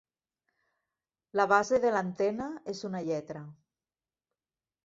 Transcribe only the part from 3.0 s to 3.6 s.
lletra.